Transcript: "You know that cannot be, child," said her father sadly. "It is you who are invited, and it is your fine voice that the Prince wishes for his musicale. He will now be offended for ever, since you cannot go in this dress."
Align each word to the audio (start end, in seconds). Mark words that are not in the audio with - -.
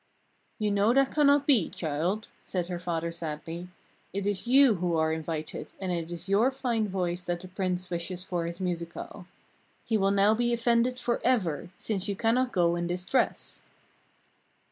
"You 0.57 0.71
know 0.71 0.95
that 0.95 1.11
cannot 1.13 1.45
be, 1.45 1.69
child," 1.69 2.31
said 2.43 2.69
her 2.69 2.79
father 2.79 3.11
sadly. 3.11 3.67
"It 4.13 4.25
is 4.25 4.47
you 4.47 4.77
who 4.77 4.97
are 4.97 5.13
invited, 5.13 5.73
and 5.79 5.91
it 5.91 6.11
is 6.11 6.27
your 6.27 6.49
fine 6.49 6.87
voice 6.87 7.21
that 7.21 7.41
the 7.41 7.47
Prince 7.47 7.91
wishes 7.91 8.23
for 8.23 8.47
his 8.47 8.59
musicale. 8.59 9.27
He 9.85 9.97
will 9.99 10.09
now 10.09 10.33
be 10.33 10.53
offended 10.53 10.99
for 10.99 11.21
ever, 11.23 11.69
since 11.77 12.07
you 12.07 12.15
cannot 12.15 12.51
go 12.51 12.75
in 12.75 12.87
this 12.87 13.05
dress." 13.05 13.61